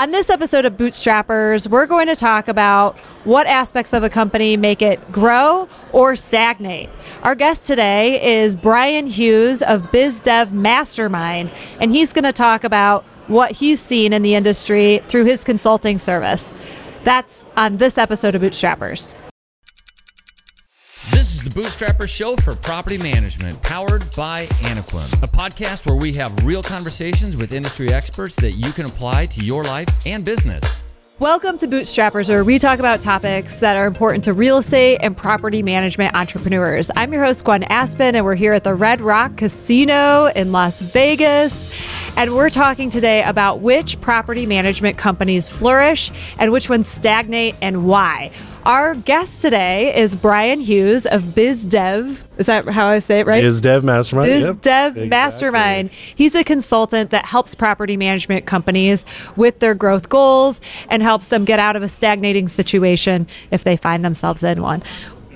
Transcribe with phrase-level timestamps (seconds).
[0.00, 4.56] On this episode of Bootstrappers, we're going to talk about what aspects of a company
[4.56, 6.88] make it grow or stagnate.
[7.22, 13.04] Our guest today is Brian Hughes of BizDev Mastermind, and he's going to talk about
[13.26, 16.50] what he's seen in the industry through his consulting service.
[17.04, 19.16] That's on this episode of Bootstrappers.
[21.08, 26.12] This is the Bootstrapper Show for Property Management, powered by Anaquim, a podcast where we
[26.12, 30.82] have real conversations with industry experts that you can apply to your life and business.
[31.18, 35.16] Welcome to Bootstrappers, where we talk about topics that are important to real estate and
[35.16, 36.90] property management entrepreneurs.
[36.94, 40.82] I'm your host, Gwen Aspen, and we're here at the Red Rock Casino in Las
[40.82, 41.70] Vegas.
[42.18, 47.86] And we're talking today about which property management companies flourish and which ones stagnate and
[47.86, 48.32] why.
[48.66, 52.24] Our guest today is Brian Hughes of BizDev.
[52.36, 53.42] Is that how I say it right?
[53.42, 54.30] BizDev Mastermind.
[54.30, 54.86] BizDev Yep.
[54.88, 55.08] Exactly.
[55.08, 55.90] Mastermind.
[55.92, 60.60] He's a consultant that helps property management companies with their growth goals
[60.90, 64.82] and helps them get out of a stagnating situation if they find themselves in one.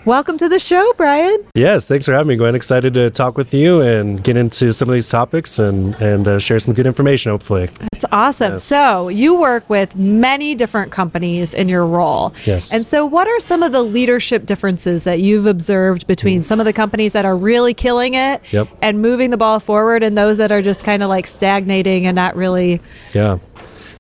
[0.07, 1.47] Welcome to the show, Brian.
[1.55, 2.55] Yes, thanks for having me, Gwen.
[2.55, 6.39] Excited to talk with you and get into some of these topics and and uh,
[6.39, 7.71] share some good information, hopefully.
[7.93, 8.53] That's awesome.
[8.53, 8.65] Yes.
[8.65, 12.35] So, you work with many different companies in your role.
[12.45, 12.75] Yes.
[12.75, 16.67] And so, what are some of the leadership differences that you've observed between some of
[16.67, 18.69] the companies that are really killing it Yep.
[18.83, 22.15] and moving the ball forward and those that are just kind of like stagnating and
[22.15, 22.83] not really?
[23.15, 23.39] Yeah.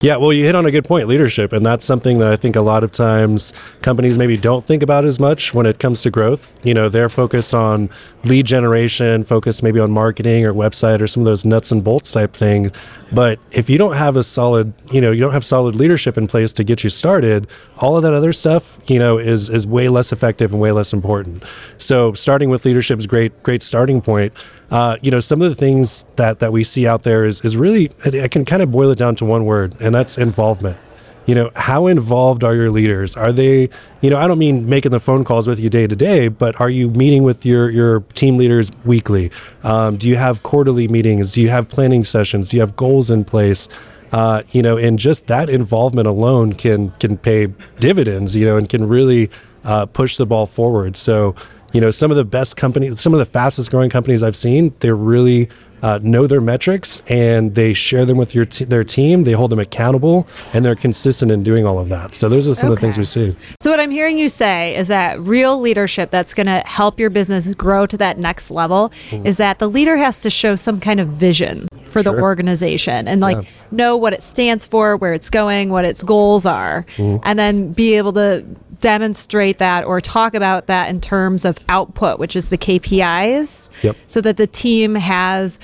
[0.04, 2.56] Yeah, well, you hit on a good point, leadership, and that's something that I think
[2.56, 6.10] a lot of times companies maybe don't think about as much when it comes to
[6.10, 6.60] growth.
[6.62, 7.88] You know, they're focused on
[8.22, 12.12] lead generation, focused maybe on marketing or website or some of those nuts and bolts
[12.12, 12.70] type things.
[13.12, 16.26] But if you don't have a solid, you know, you don't have solid leadership in
[16.26, 17.46] place to get you started,
[17.80, 20.92] all of that other stuff, you know, is is way less effective and way less
[20.92, 21.42] important.
[21.78, 24.34] So starting with leadership is great, great starting point.
[24.70, 27.56] Uh, you know, some of the things that that we see out there is is
[27.56, 30.78] really I can kind of boil it down to one word, and that's involvement.
[31.26, 33.16] You know, how involved are your leaders?
[33.16, 33.70] Are they,
[34.02, 36.60] you know, I don't mean making the phone calls with you day to day, but
[36.60, 39.30] are you meeting with your your team leaders weekly?
[39.62, 41.32] Um, do you have quarterly meetings?
[41.32, 42.48] Do you have planning sessions?
[42.48, 43.68] Do you have goals in place?
[44.12, 47.48] Uh, you know, and just that involvement alone can can pay
[47.80, 48.36] dividends.
[48.36, 49.30] You know, and can really
[49.64, 50.94] uh, push the ball forward.
[50.96, 51.34] So,
[51.74, 54.72] you know, some of the best companies, some of the fastest growing companies I've seen,
[54.78, 55.50] they're really
[55.82, 59.24] uh, know their metrics and they share them with your t- their team.
[59.24, 62.14] They hold them accountable and they're consistent in doing all of that.
[62.14, 63.36] So those are some of the things we see.
[63.60, 67.10] So, what I'm hearing you say is that real leadership that's going to help your
[67.10, 68.92] business grow to that next level
[69.24, 73.20] is that the leader has to show some kind of vision for the organization and
[73.20, 77.72] like know what it stands for, where it's going, what its goals are, and then
[77.72, 78.44] be able to
[78.84, 83.96] demonstrate that or talk about that in terms of output, which is the KPIs, Yep.
[84.06, 85.58] so that the team has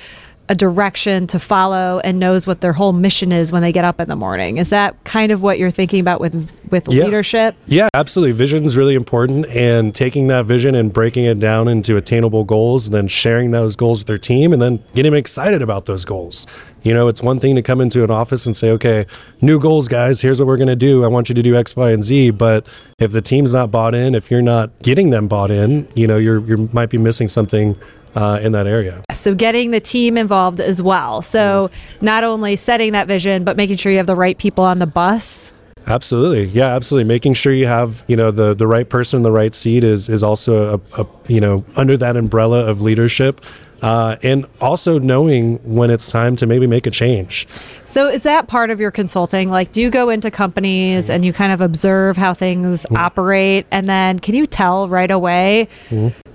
[0.51, 4.01] a direction to follow and knows what their whole mission is when they get up
[4.01, 4.57] in the morning.
[4.57, 7.05] Is that kind of what you're thinking about with with Yeah.
[7.05, 7.55] leadership?
[7.67, 8.31] Yeah, absolutely.
[8.33, 12.87] Vision is really important, and taking that vision and breaking it down into attainable goals,
[12.87, 16.03] and then sharing those goals with their team, and then getting them excited about those
[16.05, 16.47] goals.
[16.83, 19.05] You know, it's one thing to come into an office and say, "Okay,
[19.41, 20.19] new goals, guys.
[20.21, 21.03] Here's what we're going to do.
[21.05, 22.65] I want you to do X, Y, and Z." But
[22.99, 26.17] if the team's not bought in, if you're not getting them bought in, you know,
[26.17, 27.77] you're you might be missing something
[28.15, 29.03] uh, in that area.
[29.11, 31.21] So getting the team involved as well.
[31.21, 31.69] So
[32.01, 34.87] not only setting that vision, but making sure you have the right people on the
[34.87, 35.55] bus.
[35.87, 36.45] Absolutely.
[36.45, 37.07] Yeah, absolutely.
[37.07, 40.09] Making sure you have, you know, the the right person in the right seat is
[40.09, 43.41] is also a, a you know, under that umbrella of leadership.
[43.81, 47.47] Uh, and also knowing when it's time to maybe make a change.
[47.83, 49.49] So is that part of your consulting?
[49.49, 53.87] Like, do you go into companies and you kind of observe how things operate, and
[53.87, 55.67] then can you tell right away?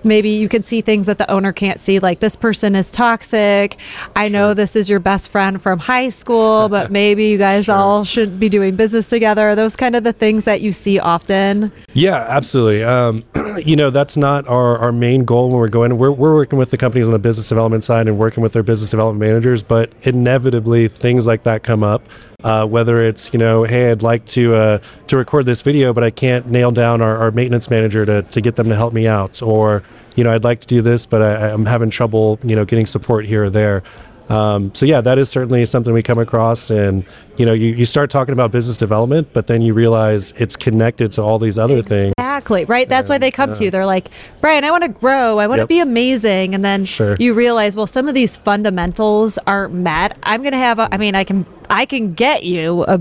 [0.02, 3.76] Maybe you can see things that the owner can't see, like this person is toxic.
[4.14, 8.04] I know this is your best friend from high school, but maybe you guys all
[8.04, 9.48] should be doing business together.
[9.48, 11.72] Are those kind of the things that you see often?
[11.92, 12.84] Yeah, absolutely.
[12.84, 13.24] Um,
[13.64, 15.96] you know, that's not our, our main goal when we're going.
[15.98, 18.62] We're, we're working with the companies on the business development side and working with their
[18.62, 22.02] business development managers, but inevitably things like that come up.
[22.44, 24.78] Uh, whether it's you know, hey, I'd like to uh,
[25.08, 28.40] to record this video, but I can't nail down our, our maintenance manager to, to
[28.40, 29.82] get them to help me out, or
[30.16, 32.86] you know, I'd like to do this, but I, I'm having trouble, you know, getting
[32.86, 33.82] support here or there.
[34.28, 37.04] Um, so yeah, that is certainly something we come across, and
[37.36, 41.12] you know, you, you start talking about business development, but then you realize it's connected
[41.12, 42.12] to all these other things.
[42.18, 42.88] Exactly, right?
[42.88, 43.70] That's why they come to you.
[43.70, 44.08] They're like,
[44.40, 45.38] Brian, I want to grow.
[45.38, 45.68] I want to Yep.
[45.68, 46.54] be amazing.
[46.54, 47.14] And then Sure.
[47.18, 50.16] you realize, well, some of these fundamentals aren't met.
[50.22, 52.98] I'm going to have a, I mean, I can, I can get you a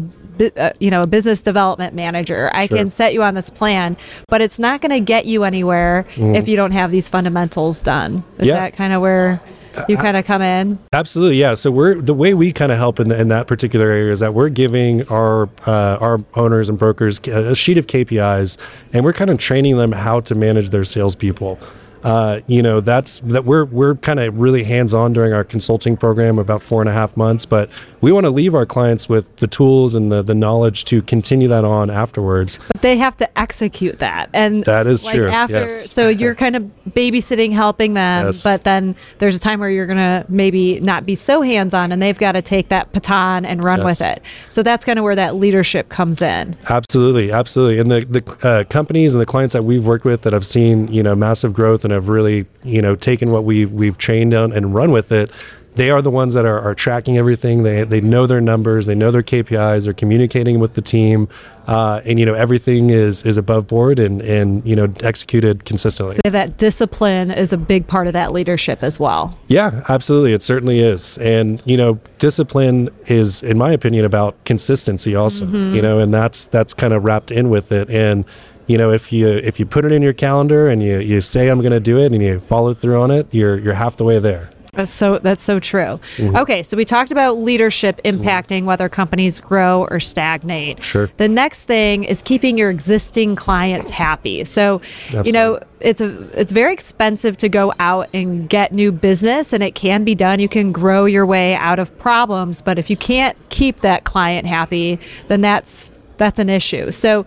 [0.57, 2.49] uh, you know a business development manager.
[2.53, 2.77] I Sure.
[2.77, 3.97] can set you on this plan,
[4.27, 8.23] but it's not going to get you anywhere if you don't have these fundamentals done.
[8.39, 8.47] Is.
[8.47, 8.55] Yeah.
[8.55, 9.41] that kind of where
[9.89, 10.79] you kind of come in?
[10.93, 11.53] Absolutely, yeah.
[11.53, 14.19] So we're the way we kind of help in, the, in that particular area is
[14.21, 18.57] that we're giving our uh, our owners and brokers a sheet of KPIs,
[18.93, 21.59] and we're kind of training them how to manage their salespeople.
[22.05, 25.97] Uh, you know, that's that we're we're kind of really hands on during our consulting
[25.97, 27.67] program about four and a half months, but
[27.99, 31.47] we want to leave our clients with the tools and the the knowledge to continue
[31.47, 32.59] that on afterwards.
[32.71, 35.89] But they have to execute that, and That is like true, After, yes.
[35.89, 38.43] so you're kind of babysitting, helping them, Yes.
[38.43, 41.99] but then there's a time where you're gonna maybe not be so hands on, and
[41.99, 44.21] they've got to take that baton and run with it.
[44.47, 46.55] So that's kind of where that leadership comes in.
[46.69, 47.79] Absolutely, absolutely.
[47.79, 50.87] And the the uh, companies and the clients that we've worked with that have seen
[50.93, 54.53] you know massive growth and have really you know taken what we've we've trained on
[54.53, 55.31] and run with it.
[55.73, 57.63] They are the ones that are, are tracking everything.
[57.63, 58.85] They they know their numbers.
[58.85, 59.83] They know their KPIs.
[59.83, 61.27] They're communicating with the team,
[61.67, 66.17] uh, and you know everything is is above board and and you know executed consistently.
[66.23, 69.37] That discipline is a big part of that leadership as well.
[69.47, 70.31] Yeah, absolutely.
[70.31, 71.17] It certainly is.
[71.17, 76.45] And, you know, discipline is, in my opinion, about consistency also, you know, and that's,
[76.47, 77.89] that's kind of wrapped in with it.
[77.89, 78.25] And,
[78.67, 81.49] you know, if you, if you put it in your calendar and you, you say,
[81.49, 84.03] I'm going to do it and you follow through on it, you're, you're half the
[84.03, 84.49] way there.
[84.75, 85.99] That's so that's so true.
[86.17, 86.35] Mm-hmm.
[86.35, 90.83] Okay, so we talked about leadership impacting whether companies grow or stagnate.
[90.83, 91.09] Sure.
[91.15, 94.43] The next thing is keeping your existing clients happy.
[94.43, 94.81] So,
[95.23, 99.63] you know, it's a it's very expensive to go out and get new business and
[99.63, 100.39] it can be done.
[100.39, 104.45] You can grow your way out of problems, but if you can't keep that client
[104.45, 106.91] happy, then that's that's an issue.
[106.91, 107.25] So,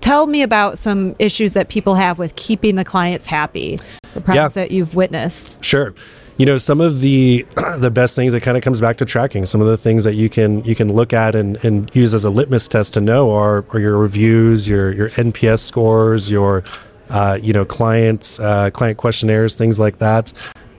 [0.00, 3.78] tell me about some issues that people have with keeping the clients happy.
[4.14, 5.62] The problems that you've witnessed.
[5.64, 5.94] Sure.
[6.38, 7.46] You know, some of the
[7.78, 9.46] the best things it kind of comes back to tracking.
[9.46, 12.24] Some of the things that you can you can look at and, and use as
[12.24, 16.64] a litmus test to know are, are your reviews, your your NPS scores, your
[17.08, 20.32] uh, you know clients uh, client questionnaires, things like that.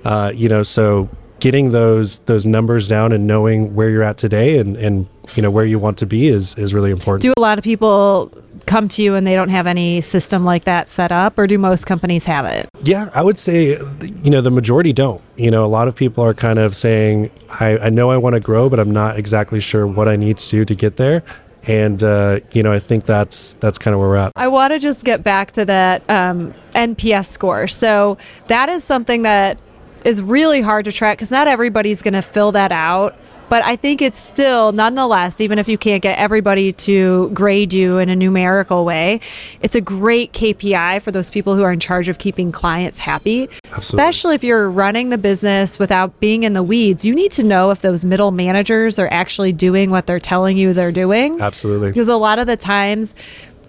[0.03, 1.09] Uh, you know, so
[1.39, 5.51] getting those those numbers down and knowing where you're at today and and you know
[5.51, 7.21] where you want to be is is really important.
[7.21, 8.31] do a lot of people
[8.67, 11.57] come to you and they don't have any system like that set up or do
[11.57, 13.77] most companies have it Yeah, I would say,
[14.23, 15.21] you know, the majority don't.
[15.35, 18.33] You know, a lot of people are kind of saying, I, I know I want
[18.35, 21.23] to grow, but I'm not exactly sure what I need to do to get there.
[21.67, 24.31] And, uh, you know, I think that's that's kind of where we're at.
[24.35, 28.17] i want to just get back to that um, nps score so
[28.47, 29.59] that is something that
[30.05, 33.15] is really hard to track because not everybody's going to fill that out
[33.49, 37.97] but i think it's still nonetheless even if you can't get everybody to grade you
[37.97, 39.19] in a numerical way
[39.61, 43.43] it's a great kpi for those people who are in charge of keeping clients happy
[43.43, 43.75] Absolutely.
[43.75, 47.71] especially if you're running the business without being in the weeds you need to know
[47.71, 51.89] if those middle managers are actually doing what they're telling you they're doing Absolutely.
[51.89, 53.15] because a lot of the times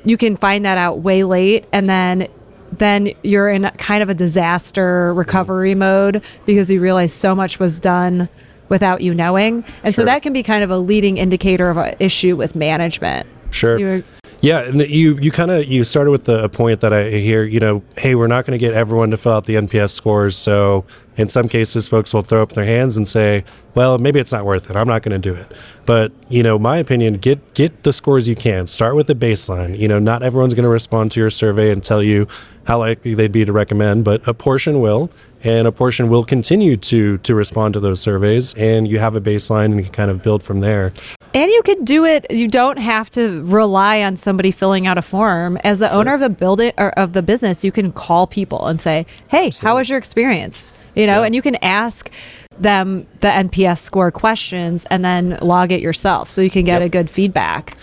[0.04, 2.28] you can find that out way late and then
[2.70, 7.80] then you're in kind of a disaster recovery mode because you realize so much was
[7.80, 8.28] done
[8.68, 11.94] without you knowing and so that can be kind of a leading indicator of an
[11.98, 13.78] issue with management Sure.
[13.78, 14.04] You-
[14.40, 17.42] Yeah, and the, you you kind of you started with the point that I hear.
[17.44, 20.36] You know, hey, we're not going to get everyone to fill out the NPS scores.
[20.36, 20.84] So
[21.18, 23.44] in some cases, folks will throw up their hands and say,
[23.74, 24.76] "Well, maybe it's not worth it.
[24.76, 25.52] I'm not going to do it."
[25.84, 28.66] But you know, my opinion, get get the scores you can.
[28.66, 29.78] Start with the baseline.
[29.78, 32.26] You know, not everyone's going to respond to your survey and tell you
[32.66, 35.10] how likely they'd be to recommend, but a portion will,
[35.42, 38.54] and a portion will continue to to respond to those surveys.
[38.54, 40.92] And you have a baseline, and you can kind of build from there.
[41.34, 45.02] and you can do it you don't have to rely on somebody filling out a
[45.02, 48.66] form as the owner of the building or of the business you can call people
[48.66, 52.10] and say hey how was your experience you know and you can ask
[52.58, 56.86] them the nps score questions and then log it yourself so you can get Yep.
[56.86, 57.74] a good feedback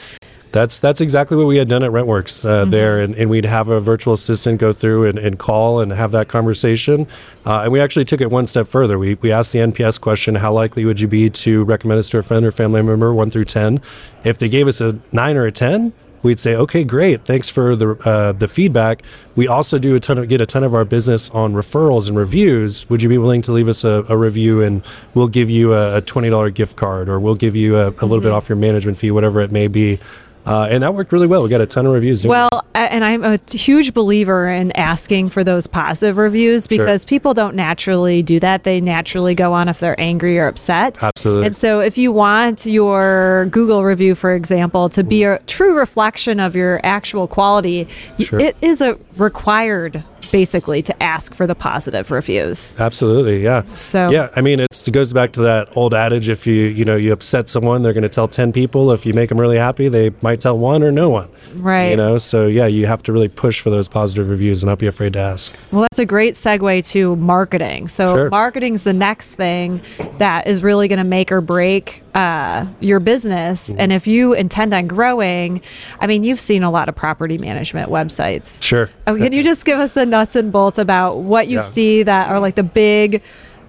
[0.52, 3.68] That's that's exactly what we had done at Rentworks uh, there, and, and we'd have
[3.68, 7.08] a virtual assistant go through and, and call and have that conversation.
[7.46, 8.98] Uh, and we actually took it one step further.
[8.98, 12.20] We, we asked the NPS question: How likely would you be to recommend us to
[12.20, 13.82] a friend or family member, one through ten?
[14.24, 15.92] If they gave us a nine or a ten,
[16.26, 19.04] we'd say, okay, great, thanks for the uh, the feedback.
[19.36, 22.18] We also do a ton of get a ton of our business on referrals and
[22.18, 22.90] reviews.
[22.90, 25.98] Would you be willing to leave us a, a review and we'll give you a,
[25.98, 28.58] a twenty dollar gift card or we'll give you a, a little bit off your
[28.58, 30.00] management fee, whatever it may be.
[30.46, 31.44] Uh, and that worked really well.
[31.44, 32.22] We got a ton of reviews.
[32.22, 36.78] doing Well, a- and I'm a huge believer in asking for those positive reviews Sure.
[36.78, 38.64] because people don't naturally do that.
[38.64, 40.98] They naturally go on if they're angry or upset.
[41.02, 41.48] Absolutely.
[41.48, 46.40] And so if you want your Google review, for example, to be a true reflection
[46.40, 47.88] of your actual quality,
[48.20, 48.40] Sure.
[48.40, 52.80] it is a required basically to ask for the positive reviews.
[52.80, 53.64] Absolutely, yeah.
[53.74, 56.86] So yeah, I mean, it's, it goes back to that old adage: if you you
[56.86, 58.92] know you upset someone, they're going to tell ten people.
[58.92, 61.30] If you make them really happy, they might tell one or no one.
[61.56, 61.90] Right.
[61.92, 64.80] You know, so yeah, you have to really push for those positive reviews and not
[64.80, 65.56] be afraid to ask.
[65.72, 67.88] Well, that's a great segue to marketing.
[67.88, 68.30] So, Sure.
[68.30, 69.82] marketing's the next thing
[70.18, 73.70] that is really going to make or break uh, your business.
[73.70, 73.80] Mm-hmm.
[73.82, 75.62] And if you intend on growing,
[76.00, 78.64] I mean, you've seen a lot of property management websites.
[78.64, 78.90] Sure.
[79.06, 81.62] Oh, can you just give us the nuts and bolts about what you Yeah.
[81.62, 83.22] see that are like the big,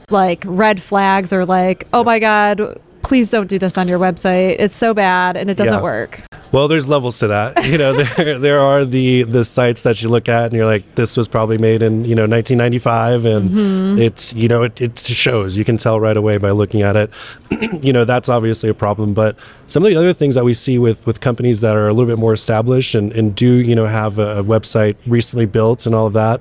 [0.09, 4.57] like red flags, or like, oh my god, please don't do this on your website.
[4.59, 5.83] It's so bad and it doesn't Yeah.
[5.83, 6.21] work.
[6.53, 7.67] Well, there's levels to that.
[7.67, 10.95] You know, there there are the the sites that you look at and you're like,
[10.95, 13.99] this was probably made in you know 1995, and Mm-hmm.
[14.01, 15.57] it's you know it, it shows.
[15.59, 17.11] You can tell right away by looking at it.
[17.85, 19.13] you know, that's obviously a problem.
[19.15, 19.37] But
[19.67, 22.07] some of the other things that we see with with companies that are a little
[22.11, 25.95] bit more established and and do you know have a, a website recently built and
[25.95, 26.41] all of that.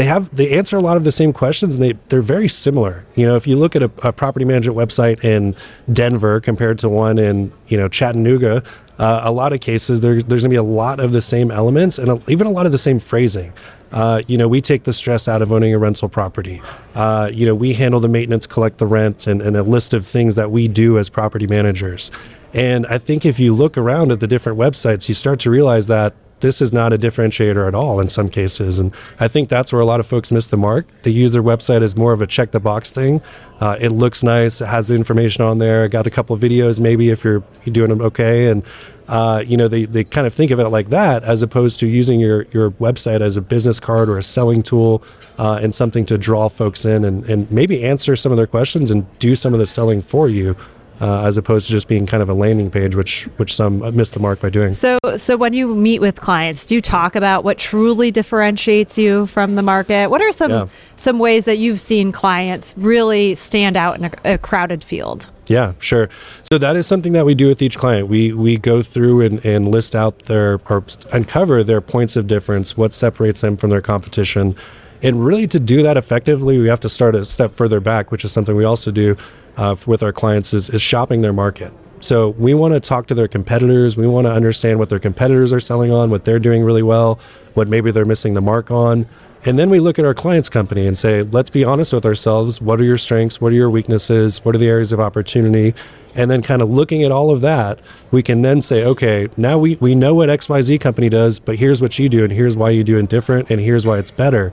[0.00, 3.04] They have they answer a lot of the same questions and they they're very similar.
[3.16, 5.54] You know, if you look at a, a property management website in
[5.92, 8.62] Denver compared to one in you know Chattanooga,
[8.98, 11.50] uh, a lot of cases there, there's going to be a lot of the same
[11.50, 13.52] elements and a, even a lot of the same phrasing.
[13.92, 16.62] Uh, you know, we take the stress out of owning a rental property.
[16.94, 20.06] Uh, you know, we handle the maintenance, collect the rent, and, and a list of
[20.06, 22.10] things that we do as property managers.
[22.54, 25.88] And I think if you look around at the different websites, you start to realize
[25.88, 28.78] that this is not a differentiator at all in some cases.
[28.78, 30.86] And I think that's where a lot of folks miss the mark.
[31.02, 33.22] They use their website as more of a check the box thing.
[33.60, 37.24] Uh, it looks nice, it has information on there, got a couple videos maybe if
[37.24, 38.48] you're, you're doing them okay.
[38.48, 38.62] And,
[39.06, 41.86] uh, you know, they, they kind of think of it like that as opposed to
[41.86, 45.02] using your, your website as a business card or a selling tool
[45.38, 48.90] uh, and something to draw folks in and, and maybe answer some of their questions
[48.90, 50.56] and do some of the selling for you.
[51.00, 54.10] Uh, as opposed to just being kind of a landing page, which which some miss
[54.10, 54.70] the mark by doing.
[54.70, 59.24] So, so when you meet with clients, do you talk about what truly differentiates you
[59.24, 60.10] from the market?
[60.10, 60.66] What are some Yeah.
[60.96, 65.32] some ways that you've seen clients really stand out in a, a crowded field?
[65.46, 66.10] Yeah, sure.
[66.52, 68.08] So that is something that we do with each client.
[68.08, 72.76] We we go through and, and list out their or uncover their points of difference,
[72.76, 74.54] what separates them from their competition.
[75.02, 78.24] And really, to do that effectively, we have to start a step further back, which
[78.24, 79.16] is something we also do
[79.56, 81.72] uh, with our clients, is, is shopping their market.
[82.00, 83.96] So we want to talk to their competitors.
[83.96, 87.18] We want to understand what their competitors are selling on, what they're doing really well,
[87.54, 89.06] what maybe they're missing the mark on.
[89.44, 92.60] And then we look at our client's company and say, let's be honest with ourselves.
[92.60, 93.40] What are your strengths?
[93.40, 94.44] What are your weaknesses?
[94.44, 95.74] What are the areas of opportunity?
[96.14, 97.78] And then kind of looking at all of that,
[98.10, 101.80] we can then say, okay, now we, we know what XYZ company does, but here's
[101.80, 104.52] what you do, and here's why you do it different, and here's why it's better.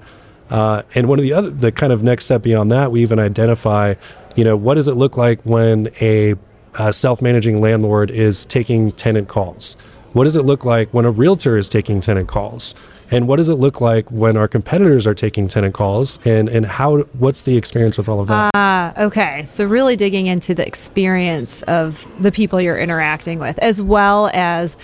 [0.50, 3.20] Uh, and one of the other, the kind of next step beyond that, we even
[3.20, 3.96] identify,
[4.36, 6.36] you know, what does it look like when a,
[6.80, 9.76] uh self-managing landlord is taking tenant calls?
[10.14, 12.76] What does it look like when a realtor is taking tenant calls?
[13.10, 16.20] And what does it look like when our competitors are taking tenant calls?
[16.26, 18.52] And and how what's the experience with all of that?
[18.54, 19.44] Ah, okay.
[19.44, 24.78] So really digging into the experience of the people you're interacting with, as well as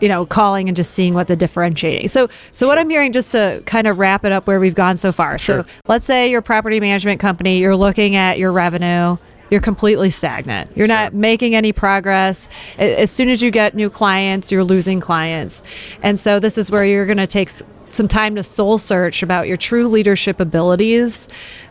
[0.00, 2.08] you know calling and just seeing what the differentiating.
[2.08, 4.96] So so what I'm hearing, just to kind of wrap it up where we've gone
[4.96, 5.38] so far.
[5.38, 5.64] Sure.
[5.64, 9.16] So let's say your property management company, you're looking at your revenue.
[9.50, 10.76] You're completely stagnant.
[10.76, 12.48] You're not making any progress.
[12.78, 15.64] As soon as you get new clients, you're losing clients.
[16.04, 17.50] And so this is where you're going to take
[17.88, 21.28] some time to soul search about your true leadership abilities,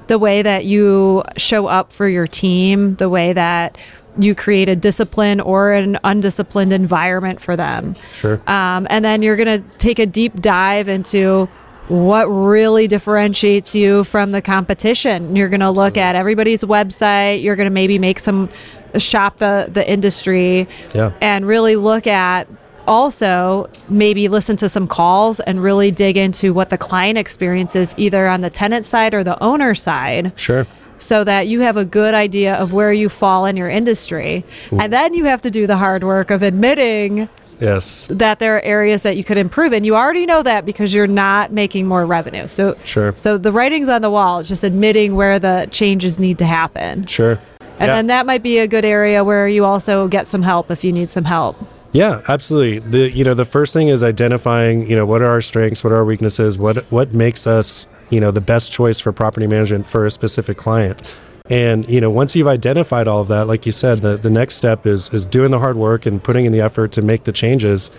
[0.08, 3.78] the way that you show up for your team, the way that
[4.20, 7.96] you create a discipline or an undisciplined environment for them.
[8.14, 8.42] Sure.
[8.48, 11.48] Um, and then you're going to take a deep dive into
[11.88, 15.36] what really differentiates you from the competition.
[15.36, 17.42] You're going to look at everybody's website.
[17.42, 18.50] You're going to maybe make some
[18.98, 21.12] shop the the industry Yeah.
[21.22, 22.48] and really look at
[22.88, 27.94] also maybe listen to some calls and really dig into what the client experience is
[27.98, 30.66] either on the tenant side or the owner side Sure.
[31.00, 34.46] So that you have a good idea of where you fall in your industry.
[34.72, 37.28] And then you have to do the hard work of admitting
[37.60, 38.08] Yes.
[38.10, 41.08] that there are areas that you could improve and you already know that because you're
[41.08, 42.48] not making more revenue.
[42.48, 43.14] So Sure.
[43.16, 44.40] So the writing's on the wall.
[44.40, 47.06] It's just admitting where the changes need to happen.
[47.06, 47.38] Sure.
[47.80, 47.96] And Yeah.
[47.96, 50.92] then that might be a good area where you also get some help if you
[50.92, 51.56] need some help.
[51.92, 52.80] Yeah, absolutely.
[52.80, 55.92] The you know the first thing is identifying you know what are our strengths, what
[55.92, 59.86] are our weaknesses, what what makes us you know the best choice for property management
[59.88, 61.02] for a specific client.
[61.50, 64.56] And you know once you've identified all of that, like you said, the, the next
[64.56, 67.32] step is is doing the hard work and putting in the effort to make the
[67.32, 67.90] changes.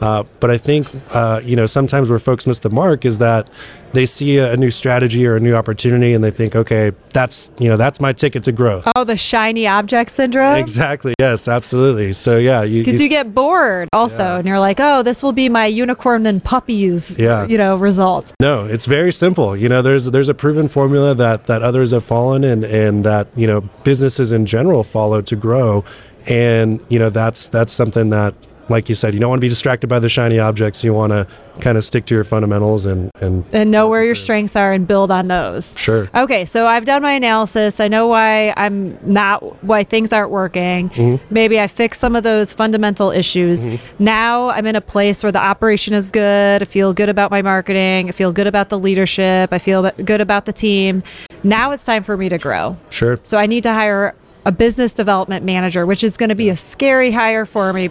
[0.00, 3.48] Uh, but I think uh, you know sometimes where folks miss the mark is that
[3.92, 7.50] they see a, a, new strategy or a new opportunity and they think, okay, that's
[7.58, 8.86] you know that's my ticket to growth.
[8.94, 10.56] Oh, the shiny object syndrome.
[10.56, 11.14] Exactly.
[11.18, 12.12] Yes, absolutely.
[12.12, 14.36] So yeah, because you, you, you, get bored also, yeah.
[14.38, 17.18] and you're like, oh, this will be my unicorn and puppies.
[17.18, 17.46] Yeah.
[17.46, 18.34] You know, result.
[18.40, 19.56] No, it's very simple.
[19.56, 23.28] You know, there's there's a proven formula that that others have fallen and and that
[23.36, 25.84] you know businesses in general follow to grow,
[26.28, 28.34] and you know that's that's something that
[28.68, 30.84] like you said, you don't want to be distracted by the shiny objects.
[30.84, 31.26] You want to
[31.60, 34.86] kind of stick to your fundamentals and and and know where your strengths are and
[34.86, 35.78] build on those.
[35.78, 36.08] Sure.
[36.14, 37.80] Okay, so I've done my analysis.
[37.80, 40.90] I know why I'm not why things aren't working.
[40.90, 41.34] Mm-hmm.
[41.34, 43.66] Maybe I fixed some of those fundamental issues.
[43.66, 44.04] Mm-hmm.
[44.04, 46.62] Now I'm in a place where the operation is good.
[46.62, 48.08] I feel good about my marketing.
[48.08, 49.52] I feel good about the leadership.
[49.52, 51.02] I feel good about the team.
[51.42, 52.76] Now it's time for me to grow.
[52.90, 53.18] Sure.
[53.22, 56.56] So I need to hire a business development manager, which is going to be a
[56.56, 57.88] scary hire for me.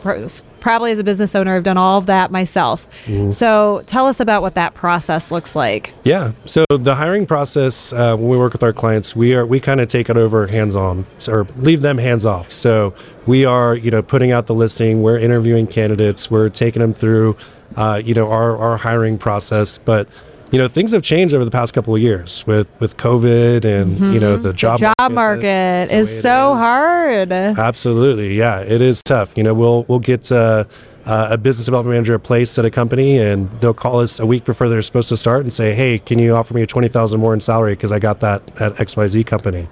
[0.60, 2.88] Probably as a business owner, I've done all of that myself.
[3.06, 3.34] Mm.
[3.34, 5.94] So tell us about what that process looks like.
[6.04, 6.32] Yeah.
[6.46, 9.80] So the hiring process, uh, when we work with our clients, we are we kind
[9.82, 12.52] of take it over hands on or leave them hands off.
[12.52, 12.94] So
[13.26, 17.38] we are, you know, putting out the listing, we're interviewing candidates, we're taking them through,
[17.76, 20.08] uh, you know, our, our hiring process, but
[20.52, 23.92] you know things have changed over the past couple of years with with COVID and
[23.96, 24.14] mm-hmm.
[24.14, 26.60] you know the job the job market, market is so is.
[26.60, 27.32] hard.
[27.32, 29.38] Absolutely, yeah, it is tough.
[29.38, 30.32] You know, we'll we'll get.
[30.32, 30.66] Uh,
[31.06, 34.26] uh, a business development manager a place at a company and they'll call us a
[34.26, 37.18] week before they're supposed to start and say hey can you offer me a 20000
[37.18, 39.70] more in salary because i got that at xyz company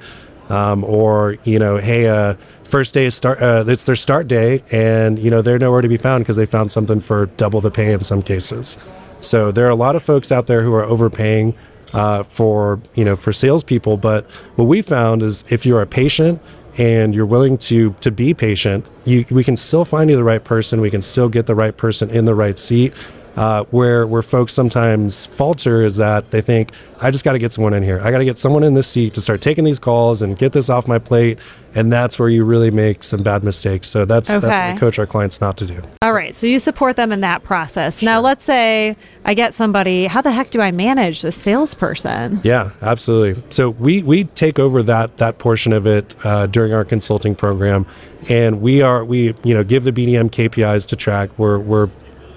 [0.47, 4.63] um, or you know hey uh, first day is start uh, it's their start day
[4.71, 7.69] and you know they're nowhere to be found because they found something for double the
[7.69, 8.77] pay in some cases
[9.25, 11.55] so there are a lot of folks out there who are overpaying
[11.93, 13.97] uh, for you know for salespeople.
[13.97, 16.41] But what we found is if you are a patient
[16.77, 20.43] and you're willing to to be patient, you, we can still find you the right
[20.43, 20.81] person.
[20.81, 22.93] We can still get the right person in the right seat.
[23.35, 27.51] Uh, where where folks sometimes falter is that they think I just got to get
[27.51, 27.99] someone in here.
[28.01, 30.53] I got to get someone in this seat to start taking these calls and get
[30.53, 31.39] this off my plate.
[31.73, 33.89] And that's where you really make some bad mistakes.
[33.89, 34.39] So that's okay.
[34.39, 35.81] that's what we coach our clients not to do.
[36.01, 36.33] All right.
[36.33, 37.99] So you support them in that process.
[37.99, 38.07] Sure.
[38.07, 40.05] Now let's say I get somebody.
[40.05, 42.39] How the heck do I manage the salesperson?
[42.43, 43.43] Yeah, absolutely.
[43.49, 47.85] So we we take over that that portion of it uh, during our consulting program,
[48.29, 51.37] and we are we you know give the BDM KPIs to track.
[51.37, 51.89] We're we're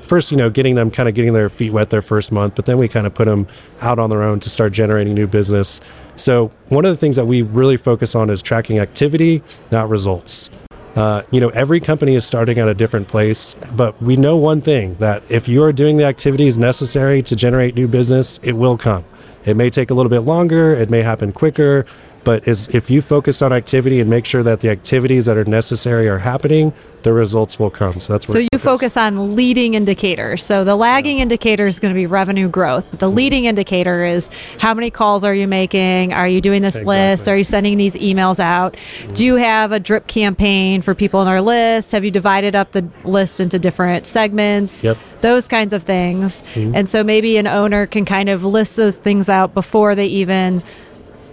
[0.02, 2.67] first, you know, getting them kind of getting their feet wet their first month, but
[2.67, 3.47] then we kind of put them
[3.81, 5.81] out on their own to start generating new business.
[6.17, 10.50] So one of the things that we really focus on is tracking activity, not results.
[10.97, 14.61] Uh, you know, every company is starting at a different place, but we know one
[14.61, 18.77] thing that if you are doing the activities necessary to generate new business, it will
[18.77, 19.05] come.
[19.44, 21.87] It may take a little bit longer, it may happen quicker,
[22.24, 25.44] but is if you focus on activity and make sure that the activities that are
[25.44, 28.00] necessary are happening, the results will come.
[28.00, 28.64] So that's so you focus.
[28.64, 30.42] focus on leading indicators.
[30.42, 34.28] So the lagging indicator is going to be revenue growth, but the leading indicator is
[34.59, 36.12] how many calls are you making?
[36.12, 36.96] Are you doing this exactly.
[36.96, 37.28] list?
[37.28, 38.74] Are you sending these emails out?
[38.74, 39.12] Mm-hmm.
[39.12, 41.92] Do you have a drip campaign for people on our list?
[41.92, 44.83] Have you divided up the list into different segments?
[44.83, 44.98] Yep.
[45.20, 46.42] Those kinds of things.
[46.42, 46.74] Mm-hmm.
[46.74, 50.62] And so maybe an owner can kind of list those things out before they even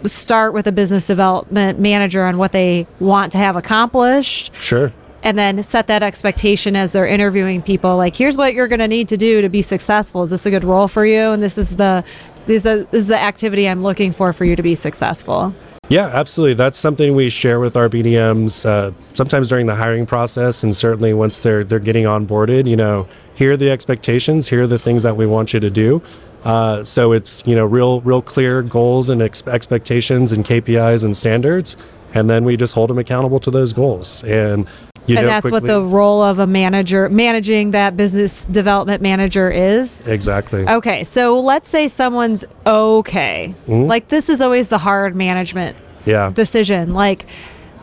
[0.10, 4.54] start with a business development manager on what they want to have accomplished.
[4.56, 4.94] Sure.
[5.24, 7.98] And then set that expectation as they're interviewing people.
[7.98, 10.22] Like, here's what you're going to need to do to be successful.
[10.22, 11.32] Is this a good role for you?
[11.32, 12.04] And this is the
[12.46, 15.56] this is, this is the activity I'm looking for for you to be successful.
[15.88, 16.56] Yeah, absolutely.
[16.56, 21.13] That's something we share with our BDMs uh, sometimes during the hiring process, and certainly
[21.13, 22.68] once they're they're getting onboarded.
[22.68, 24.50] You know, here are the expectations.
[24.50, 26.02] Here are the things that we want you to do.
[26.46, 31.18] Uh, so it's you know real real clear goals and ex- expectations and KPIs and
[31.18, 31.76] standards,
[32.14, 34.24] and then we just hold them accountable to those goals.
[34.24, 34.68] And
[35.08, 39.50] you and that's quickly, what the role of a manager managing that business development manager
[39.50, 40.08] is.
[40.08, 40.68] Exactly.
[40.68, 43.56] Okay, so let's say someone's okay.
[43.68, 43.88] Mm-hmm.
[43.88, 46.32] Like this is always the hard management yeah.
[46.32, 46.94] decision.
[46.94, 47.26] Like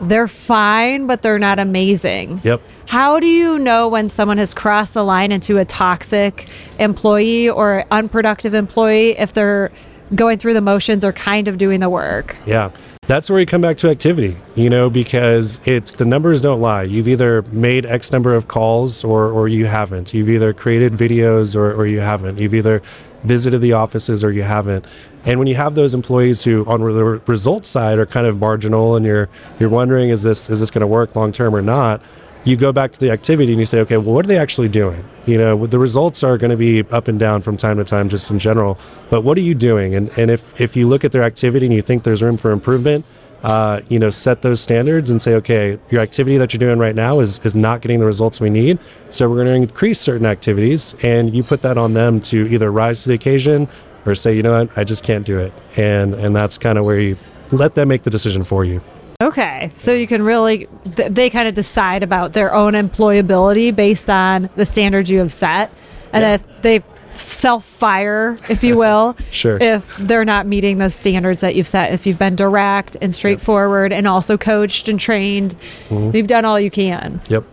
[0.03, 2.41] they're fine, but they're not amazing.
[2.43, 2.61] Yep.
[2.87, 6.47] How do you know when someone has crossed the line into a toxic
[6.79, 9.71] employee or unproductive employee if they're
[10.15, 12.35] going through the motions or kind of doing the work?
[12.45, 12.71] Yeah.
[13.05, 16.83] That's where you come back to activity, you know, because it's the numbers don't lie.
[16.83, 20.13] You've either made X number of calls or, or you haven't.
[20.13, 22.37] You've either created videos or, or you haven't.
[22.37, 22.81] You've either
[23.23, 24.85] visited the offices or you haven't.
[25.25, 28.95] And when you have those employees who, on the results side, are kind of marginal,
[28.95, 32.01] and you're you're wondering, is this is this going to work long term or not?
[32.43, 34.67] You go back to the activity and you say, okay, well, what are they actually
[34.67, 35.05] doing?
[35.25, 38.09] You know, the results are going to be up and down from time to time,
[38.09, 38.77] just in general.
[39.09, 39.95] But what are you doing?
[39.95, 42.51] And and if if you look at their activity and you think there's room for
[42.51, 43.05] improvement,
[43.43, 46.95] uh, you know, set those standards and say, okay, your activity that you're doing right
[46.95, 48.79] now is, is not getting the results we need.
[49.09, 52.71] So we're going to increase certain activities and you put that on them to either
[52.71, 53.67] rise to the occasion
[54.05, 55.53] or say, you know what, I just can't do it.
[55.77, 57.17] And, and that's kind of where you
[57.51, 58.81] let them make the decision for you.
[59.21, 64.09] Okay, so you can really, th- they kind of decide about their own employability based
[64.09, 65.71] on the standards you have set.
[66.11, 66.33] And Yeah.
[66.35, 66.79] if they
[67.13, 69.57] self fire, if you will, Sure.
[69.61, 73.93] if they're not meeting the standards that you've set, if you've been direct and straightforward
[73.93, 75.55] and also coached and trained,
[75.89, 76.15] Mm-hmm.
[76.15, 77.21] you've done all you can.
[77.29, 77.43] Yep.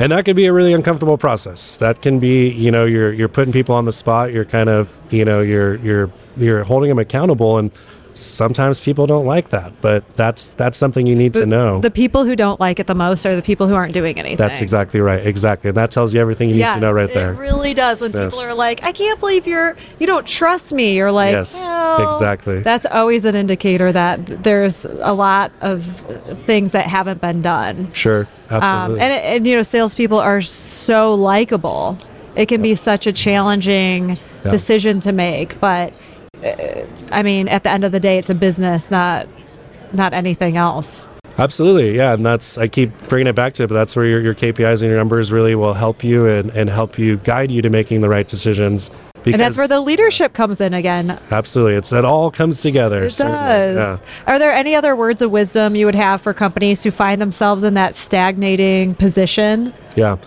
[0.00, 1.76] And that can be a really uncomfortable process.
[1.76, 4.32] That can be, you know, you're you're putting people on the spot.
[4.32, 7.70] You're kind of, you know, you're you're you're holding them accountable, and
[8.14, 9.72] sometimes people don't like that.
[9.80, 11.80] But that's that's something you need to know.
[11.80, 14.36] The people who don't like it the most are the people who aren't doing anything.
[14.36, 15.26] that's exactly right.
[15.26, 15.68] Exactly.
[15.68, 17.32] And that tells you everything you need to know right there.
[17.34, 18.00] It really does.
[18.00, 18.36] When Yes.
[18.36, 20.96] people are like, I can't believe you're you don't trust me.
[20.96, 22.60] You're like, Yes, "No." exactly.
[22.60, 25.82] That's always an indicator that there's a lot of
[26.46, 27.92] things that haven't been done.
[27.92, 28.28] sure.
[28.50, 29.00] Um, Absolutely.
[29.00, 31.98] and, and you know, salespeople are so likable.
[32.36, 34.50] It can be such a challenging Yeah.
[34.50, 35.92] decision to make, but
[37.10, 39.26] I mean, at the end of the day, it's a business, not
[39.92, 41.08] not anything else.
[41.38, 44.20] Absolutely, yeah, and that's I keep bringing it back to it, but that's where your,
[44.20, 47.60] your KPIs and your numbers really will help you and, and help you guide you
[47.62, 48.90] to making the right decisions.
[49.26, 51.18] And that's where the because- leadership comes in again.
[51.30, 53.04] absolutely it's it all comes together.
[53.04, 53.38] It certainly,
[53.74, 53.98] does.
[53.98, 54.32] yeah.
[54.32, 57.64] Are there any other words of wisdom you would have for companies who find themselves
[57.64, 59.72] in that stagnating position?
[59.96, 60.18] Yeah.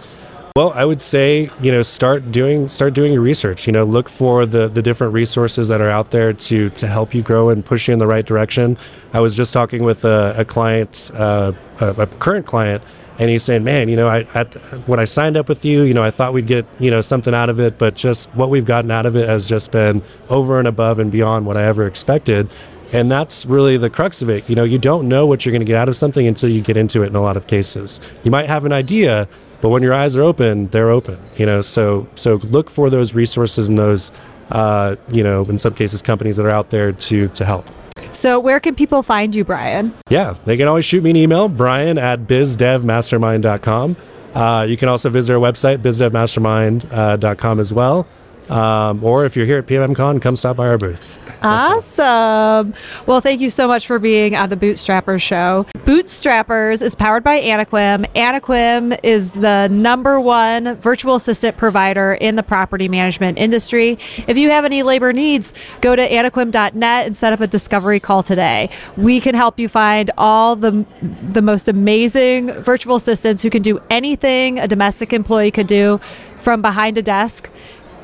[0.58, 3.68] Well, I would say, you know, start doing start doing your research.
[3.68, 7.14] You know, look for the the different resources that are out there to to help
[7.14, 8.76] you grow and push you in the right direction.
[9.14, 12.82] I was just talking with a, a client, uh, a, a current client,
[13.20, 14.56] and he's saying, "Man, you know, I at,
[14.88, 17.36] when I signed up with you, you know, I thought we'd get you know something
[17.36, 20.58] out of it, but just what we've gotten out of it has just been over
[20.58, 22.50] and above and beyond what I ever expected."
[22.94, 24.50] And that's really the crux of it.
[24.50, 26.62] You know, you don't know what you're going to get out of something until you
[26.62, 28.00] get into it in a lot of cases.
[28.24, 29.28] You might have an idea,
[29.62, 31.20] but when your eyes are open, they're open.
[31.36, 34.12] You know, so so look for those resources and those,
[34.52, 37.70] uh, you know, in some cases, companies that are out there to to help.
[38.12, 39.94] So, where can people find you, Brian?
[40.10, 43.96] Yeah, they can always shoot me an email, Brian at bizdevmastermind.com.
[44.34, 48.08] Uh, you can also visit our website, bizdevmastermind.com as well.
[48.50, 51.18] Um, or if you're here at PMMCon, come stop by our booth.
[51.44, 52.74] Awesome.
[53.06, 55.66] Well, thank you so much for being on the Bootstrappers show.
[55.80, 58.06] Bootstrappers is powered by Anaquim.
[58.14, 63.98] Anaquim is the number one virtual assistant provider in the property management industry.
[64.28, 68.24] If you have any labor needs, go to anaquim.net and set up a discovery call
[68.24, 68.70] today.
[68.96, 73.80] We can help you find all the the most amazing virtual assistants who can do
[73.90, 76.00] anything a domestic employee could do
[76.36, 77.52] from behind a desk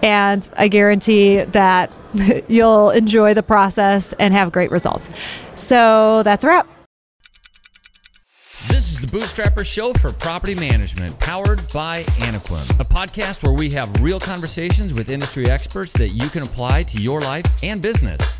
[0.03, 1.91] and I guarantee that
[2.47, 5.09] you'll enjoy the process and have great results.
[5.55, 6.67] So that's a wrap.
[8.67, 13.69] This is the Bootstrapper Show for Property Management, powered by Anaquim, a podcast where we
[13.71, 18.39] have real conversations with industry experts that you can apply to your life and business.